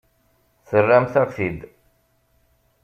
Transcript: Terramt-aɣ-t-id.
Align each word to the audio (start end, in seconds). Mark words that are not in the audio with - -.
Terramt-aɣ-t-id. 0.67 1.59